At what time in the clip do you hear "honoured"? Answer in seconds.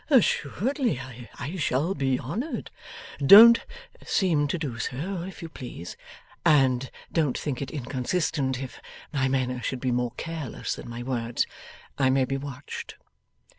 2.19-2.71